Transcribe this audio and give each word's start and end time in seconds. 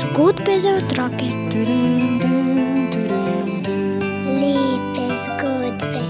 Zgodbe 0.00 0.60
za 0.60 0.68
otroke. 0.68 1.26
Lepe 4.40 5.06
zgodbe. 5.24 6.02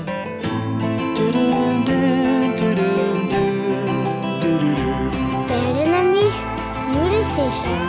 Bere 5.48 5.90
nam 5.90 6.14
jih 6.14 6.36
Juri 6.94 7.22
Sešar. 7.34 7.80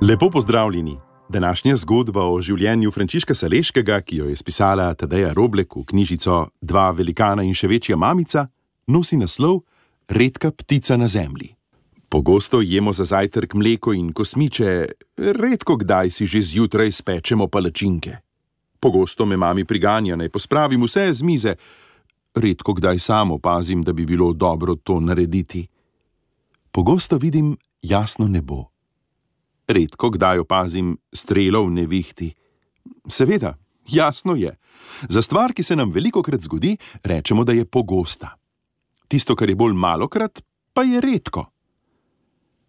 Lepo 0.00 0.30
pozdravljeni. 0.30 1.13
Današnja 1.28 1.76
zgodba 1.76 2.26
o 2.28 2.36
življenju 2.42 2.90
Frančiška 2.92 3.34
Saleškega, 3.34 4.00
ki 4.04 4.16
jo 4.16 4.26
je 4.28 4.36
spisala 4.36 4.90
Tadeja 4.94 5.32
Roblek 5.32 5.76
v 5.76 5.84
knjižico 5.88 6.48
Dva 6.60 6.90
velikana 6.92 7.42
in 7.42 7.54
še 7.56 7.68
večja 7.68 7.96
mamica, 7.96 8.46
nosi 8.86 9.16
naslov 9.16 9.62
Redka 10.08 10.50
ptica 10.52 10.98
na 11.00 11.08
zemlji. 11.08 11.54
Pogosto 12.12 12.60
jemo 12.60 12.92
za 12.92 13.04
zajtrk 13.08 13.54
mleko 13.54 13.94
in 13.96 14.12
kosmiče, 14.12 14.68
redko 15.16 15.78
kdaj 15.80 16.10
si 16.10 16.26
že 16.26 16.42
zjutraj 16.42 16.92
spečemo 16.92 17.48
palačinke. 17.48 18.18
Pogosto 18.80 19.26
me 19.26 19.36
mami 19.36 19.64
priganja, 19.64 20.16
naj 20.16 20.28
pospravim 20.28 20.84
vse 20.84 21.08
z 21.12 21.22
mize, 21.24 21.54
redko 22.34 22.76
kdaj 22.76 22.98
sam 22.98 23.32
opazim, 23.32 23.82
da 23.82 23.92
bi 23.92 24.04
bilo 24.06 24.32
dobro 24.32 24.76
to 24.76 25.00
narediti. 25.00 25.66
Pogosto 26.70 27.16
vidim 27.16 27.56
jasno 27.82 28.28
nebo. 28.28 28.73
Redko 29.68 30.10
kdaj 30.10 30.38
opazim 30.38 30.96
strelov 31.12 31.70
nevihti. 31.72 32.34
Seveda, 33.08 33.54
jasno 33.88 34.34
je. 34.34 34.56
Za 35.08 35.22
stvar, 35.22 35.52
ki 35.52 35.62
se 35.62 35.76
nam 35.76 35.90
veliko 35.90 36.22
krat 36.22 36.40
zgodi, 36.40 36.76
rečemo, 37.02 37.44
da 37.44 37.52
je 37.52 37.64
pogosta. 37.64 38.36
Tisto, 39.08 39.36
kar 39.36 39.48
je 39.48 39.56
bolj 39.56 39.72
malokrat, 39.72 40.42
pa 40.72 40.82
je 40.82 41.00
redko. 41.00 41.46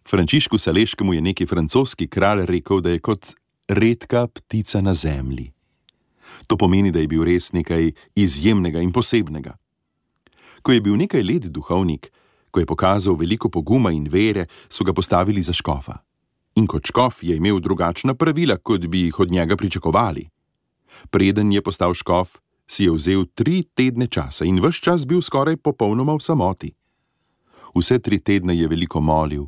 Frančišku 0.08 0.58
Saleškemu 0.58 1.14
je 1.14 1.20
neki 1.20 1.46
francoski 1.46 2.08
kralj 2.08 2.46
rekel, 2.46 2.80
da 2.80 2.90
je 2.90 3.00
kot 3.00 3.34
redka 3.68 4.26
ptica 4.26 4.80
na 4.80 4.94
zemlji. 4.94 5.52
To 6.46 6.56
pomeni, 6.56 6.90
da 6.90 7.00
je 7.00 7.08
bil 7.08 7.24
res 7.24 7.52
nekaj 7.52 7.90
izjemnega 8.14 8.80
in 8.80 8.92
posebnega. 8.92 9.56
Ko 10.62 10.72
je 10.72 10.80
bil 10.80 10.96
nekaj 10.96 11.22
let 11.22 11.50
duhovnik, 11.50 12.10
ko 12.50 12.60
je 12.60 12.66
pokazal 12.66 13.16
veliko 13.18 13.50
poguma 13.50 13.92
in 13.92 14.06
vere, 14.10 14.46
so 14.68 14.84
ga 14.84 14.92
postavili 14.92 15.42
za 15.42 15.52
škofa. 15.52 16.05
In 16.56 16.66
kot 16.66 16.86
škof 16.88 17.22
je 17.22 17.36
imel 17.36 17.60
drugačna 17.60 18.14
pravila, 18.14 18.56
kot 18.56 18.86
bi 18.86 19.00
jih 19.00 19.20
od 19.20 19.30
njega 19.30 19.56
pričakovali. 19.56 20.28
Preden 21.10 21.52
je 21.52 21.62
postal 21.62 21.94
škof, 21.94 22.38
si 22.66 22.84
je 22.84 22.92
vzel 22.92 23.24
tri 23.34 23.62
tedne 23.62 24.06
časa 24.06 24.44
in 24.44 24.60
vse 24.64 24.80
čas 24.82 25.06
bil 25.06 25.22
skoraj 25.22 25.56
popolnoma 25.56 26.16
v 26.16 26.20
samoti. 26.20 26.72
Vse 27.74 27.98
tri 27.98 28.18
tedne 28.18 28.56
je 28.56 28.68
veliko 28.68 29.00
molil, 29.00 29.46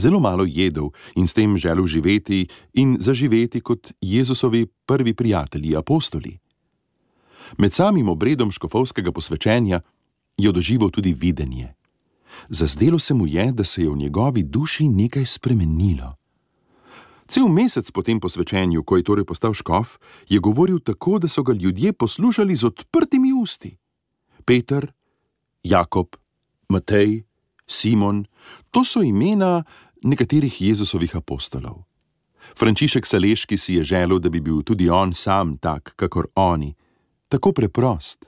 zelo 0.00 0.20
malo 0.20 0.44
jedel 0.48 0.88
in 1.16 1.26
s 1.26 1.36
tem 1.36 1.56
želel 1.56 1.86
živeti 1.86 2.48
in 2.72 2.96
zaživeti 2.98 3.60
kot 3.60 3.92
Jezusovi 4.00 4.66
prvi 4.86 5.14
prijatelji, 5.14 5.76
apostoli. 5.76 6.38
Med 7.58 7.72
samim 7.72 8.08
obredom 8.08 8.50
škofovskega 8.50 9.12
posvečenja 9.12 9.80
je 10.38 10.52
doživel 10.52 10.90
tudi 10.90 11.12
videnje. 11.12 11.74
Zazdelo 12.48 12.98
se 12.98 13.14
mu 13.14 13.26
je, 13.26 13.52
da 13.52 13.64
se 13.64 13.82
je 13.82 13.90
v 13.90 13.96
njegovi 13.96 14.42
duši 14.42 14.88
nekaj 14.88 15.26
spremenilo. 15.26 16.19
Cel 17.30 17.46
mesec 17.46 17.86
po 17.94 18.02
tem 18.02 18.18
posvečenju, 18.18 18.82
ko 18.82 18.98
je 18.98 19.06
torej 19.06 19.22
postal 19.22 19.54
škof, 19.54 20.02
je 20.26 20.38
govoril 20.42 20.80
tako, 20.82 21.22
da 21.22 21.28
so 21.30 21.46
ga 21.46 21.54
ljudje 21.54 21.92
poslušali 21.92 22.54
z 22.54 22.66
odprtimi 22.66 23.30
usti. 23.32 23.76
Peter, 24.44 24.90
Jakob, 25.62 26.16
Matej, 26.68 27.22
Simon, 27.70 28.26
to 28.70 28.82
so 28.84 29.02
imena 29.02 29.62
nekaterih 30.02 30.50
Jezusovih 30.50 31.14
apostolov. 31.16 31.86
Frančišek 32.58 33.06
Saleški 33.06 33.56
si 33.56 33.74
je 33.74 33.84
želel, 33.84 34.18
da 34.18 34.28
bi 34.28 34.40
bil 34.40 34.62
tudi 34.62 34.90
on 34.90 35.12
sam 35.12 35.54
tak, 35.58 35.94
kakor 35.96 36.26
oni, 36.34 36.74
tako 37.28 37.52
preprost. 37.52 38.26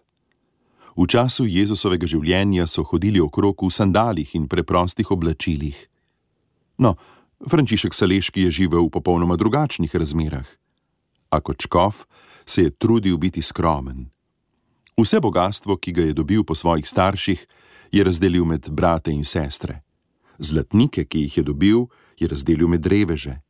V 0.94 1.08
času 1.08 1.48
Jezusovega 1.50 2.06
življenja 2.06 2.68
so 2.70 2.84
hodili 2.86 3.18
okrog 3.20 3.66
v 3.66 3.70
sandalih 3.72 4.34
in 4.38 4.46
preprostih 4.46 5.10
oblačilih. 5.10 5.88
No, 6.78 6.94
Frančišek 7.48 7.94
Saleški 7.94 8.46
je 8.46 8.50
živel 8.50 8.86
v 8.86 8.94
popolnoma 8.94 9.36
drugačnih 9.36 9.94
razmerah. 9.94 10.46
A 11.30 11.40
kot 11.40 11.62
škof 11.62 12.06
se 12.46 12.62
je 12.62 12.70
trudil 12.70 13.16
biti 13.18 13.42
skromen. 13.42 14.10
Vse 14.96 15.20
bogatstvo, 15.20 15.76
ki 15.76 15.92
ga 15.92 16.02
je 16.02 16.12
dobil 16.14 16.44
po 16.44 16.54
svojih 16.54 16.86
starših, 16.88 17.46
je 17.92 18.04
razdelil 18.04 18.44
med 18.44 18.70
brate 18.70 19.10
in 19.10 19.24
sestre. 19.24 19.82
Zlatnike, 20.38 21.04
ki 21.04 21.26
jih 21.26 21.36
je 21.36 21.42
dobil, 21.42 21.86
je 22.18 22.28
razdelil 22.28 22.68
med 22.68 22.86
reveže. 22.86 23.40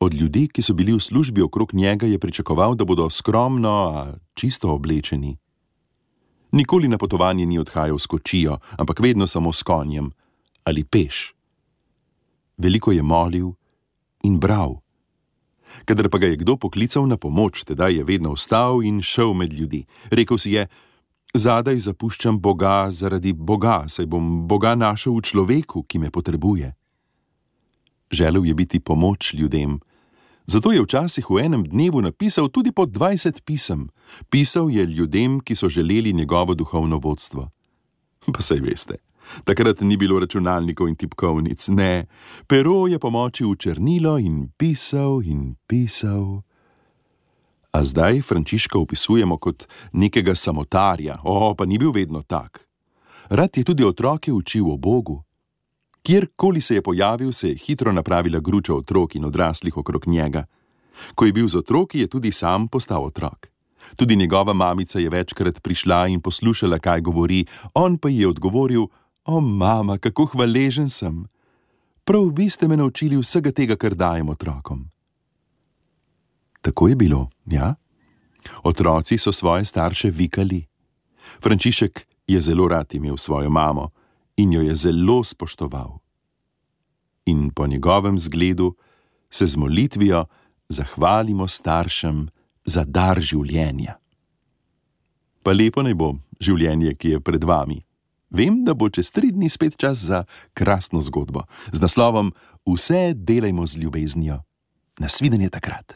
Od 0.00 0.14
ljudi, 0.14 0.48
ki 0.48 0.62
so 0.62 0.74
bili 0.74 0.94
v 0.96 1.00
službi 1.00 1.42
okrog 1.42 1.74
njega, 1.74 2.06
je 2.06 2.18
pričakoval, 2.18 2.74
da 2.74 2.84
bodo 2.84 3.10
skromno, 3.10 3.74
a 3.94 4.14
čisto 4.34 4.72
oblečeni. 4.72 5.36
Nikoli 6.52 6.88
na 6.88 6.98
potovanje 6.98 7.46
ni 7.46 7.58
odhajal 7.58 7.98
s 7.98 8.06
kočijo, 8.06 8.58
ampak 8.78 9.00
vedno 9.00 9.26
samo 9.26 9.52
s 9.52 9.62
konjem 9.62 10.10
ali 10.64 10.84
peš. 10.84 11.34
Veliko 12.62 12.92
je 12.92 13.02
molil 13.02 13.52
in 14.22 14.38
bral. 14.38 14.78
Kadar 15.84 16.08
pa 16.08 16.18
ga 16.18 16.26
je 16.30 16.36
kdo 16.36 16.56
poklical 16.56 17.08
na 17.08 17.16
pomoč, 17.16 17.64
tedaj 17.64 17.96
je 17.96 18.04
vedno 18.04 18.36
vstal 18.36 18.84
in 18.84 19.00
šel 19.02 19.34
med 19.34 19.52
ljudi. 19.52 19.84
Rekl 20.10 20.36
si 20.36 20.52
je: 20.52 20.68
Zadaj 21.34 21.78
zapuščam 21.78 22.38
Boga 22.40 22.90
zaradi 22.90 23.32
Boga, 23.32 23.88
saj 23.88 24.06
bom 24.06 24.46
Boga 24.48 24.74
našel 24.76 25.16
v 25.16 25.24
človeku, 25.24 25.82
ki 25.88 25.98
me 25.98 26.10
potrebuje. 26.10 26.74
Želel 28.12 28.46
je 28.46 28.54
biti 28.54 28.80
pomoč 28.80 29.34
ljudem, 29.34 29.80
zato 30.46 30.72
je 30.72 30.82
včasih 30.82 31.30
v 31.30 31.40
enem 31.40 31.64
dnevu 31.64 32.00
napisal 32.04 32.52
tudi 32.52 32.72
po 32.72 32.84
20 32.84 33.40
pisem. 33.40 33.88
Pisal 34.30 34.70
je 34.70 34.84
ljudem, 34.86 35.40
ki 35.40 35.54
so 35.54 35.68
želeli 35.68 36.12
njegovo 36.12 36.54
duhovno 36.54 37.00
vodstvo. 37.00 37.48
Pa 38.32 38.42
saj 38.42 38.60
veste, 38.60 39.00
takrat 39.44 39.80
ni 39.80 39.96
bilo 39.96 40.18
računalnikov 40.20 40.88
in 40.88 40.96
tipkovnic, 40.96 41.68
ne, 41.68 42.06
pero 42.46 42.86
je 42.86 42.98
pomočil 42.98 43.52
v 43.52 43.56
črnilo 43.56 44.18
in 44.18 44.48
pisal 44.56 45.22
in 45.24 45.56
pisal. 45.66 46.42
A 47.72 47.84
zdaj 47.84 48.20
Frančiška 48.20 48.78
opisujemo 48.78 49.38
kot 49.40 49.64
nekega 49.92 50.34
samotarja, 50.34 51.16
o, 51.24 51.54
pa 51.54 51.64
ni 51.64 51.78
bil 51.78 51.92
vedno 51.92 52.22
tak. 52.22 52.68
Rad 53.32 53.56
je 53.56 53.64
tudi 53.64 53.84
otroke 53.84 54.32
učil 54.32 54.68
o 54.70 54.76
Bogu. 54.76 55.22
Kjerkoli 56.02 56.60
se 56.60 56.74
je 56.74 56.82
pojavil, 56.82 57.32
se 57.32 57.48
je 57.48 57.56
hitro 57.56 57.92
napravila 57.92 58.40
gruča 58.40 58.74
otrok 58.74 59.14
in 59.14 59.24
odraslih 59.24 59.76
okrog 59.76 60.06
njega. 60.06 60.44
Ko 61.14 61.24
je 61.24 61.32
bil 61.32 61.48
z 61.48 61.56
otroki, 61.56 62.00
je 62.00 62.06
tudi 62.06 62.32
sam 62.32 62.68
postal 62.68 63.04
otrok. 63.04 63.48
Tudi 63.96 64.16
njegova 64.16 64.52
mamica 64.52 64.98
je 64.98 65.10
večkrat 65.10 65.62
prišla 65.62 66.06
in 66.06 66.20
poslušala, 66.20 66.78
kaj 66.78 67.00
govori, 67.00 67.46
on 67.74 67.98
pa 67.98 68.08
ji 68.08 68.18
je 68.18 68.28
odgovoril: 68.28 68.86
O, 69.24 69.40
mama, 69.40 69.98
kako 69.98 70.24
hvaležen 70.24 70.88
sem! 70.88 71.26
Prav 72.04 72.32
vi 72.34 72.50
ste 72.50 72.68
me 72.68 72.76
naučili 72.76 73.16
vsega 73.16 73.52
tega, 73.52 73.76
kar 73.76 73.94
dajem 73.94 74.28
otrokom. 74.28 74.90
Tako 76.60 76.88
je 76.88 76.96
bilo, 76.96 77.28
ja? 77.46 77.74
Otroci 78.62 79.18
so 79.18 79.32
svoje 79.32 79.64
starše 79.64 80.10
vikali. 80.10 80.66
Frančišek 81.42 82.06
je 82.26 82.40
zelo 82.40 82.68
rad 82.68 82.94
imel 82.94 83.16
svojo 83.16 83.50
mamo 83.50 83.90
in 84.36 84.52
jo 84.52 84.62
je 84.62 84.74
zelo 84.74 85.24
spoštoval. 85.24 85.98
In 87.26 87.50
po 87.50 87.66
njegovem 87.66 88.18
zgledu 88.18 88.74
se 89.30 89.46
z 89.46 89.56
molitvijo 89.56 90.24
zahvalimo 90.68 91.48
staršem 91.48 92.28
za 92.64 92.84
dar 92.84 93.20
življenja. 93.20 93.94
Pa 95.42 95.52
lepo 95.52 95.82
naj 95.82 95.94
bo 95.94 96.14
življenje, 96.40 96.94
ki 96.94 97.08
je 97.08 97.20
pred 97.20 97.44
vami. 97.44 97.82
Vem, 98.32 98.64
da 98.64 98.74
bo 98.74 98.88
čez 98.88 99.10
tri 99.12 99.28
dni 99.32 99.48
spet 99.48 99.76
čas 99.76 99.98
za 100.08 100.24
krasno 100.56 101.00
zgodbo 101.00 101.44
z 101.72 101.80
naslovom 101.80 102.32
Vse 102.66 103.12
delajmo 103.14 103.66
z 103.66 103.76
ljubeznijo. 103.76 104.42
Nasvidenje 104.98 105.50
takrat. 105.50 105.94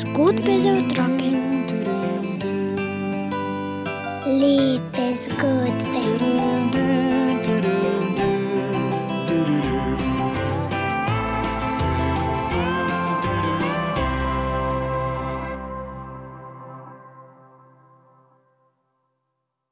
Zgodbe 0.00 0.60
za 0.60 0.72
otroke. 0.72 1.30
Lepo. 4.26 4.63